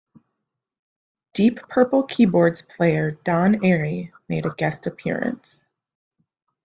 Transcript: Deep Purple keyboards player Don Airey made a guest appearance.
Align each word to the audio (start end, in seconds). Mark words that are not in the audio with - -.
Deep 1.33 1.57
Purple 1.69 2.01
keyboards 2.01 2.63
player 2.63 3.11
Don 3.23 3.63
Airey 3.63 4.11
made 4.27 4.47
a 4.47 4.55
guest 4.55 4.87
appearance. 4.87 5.63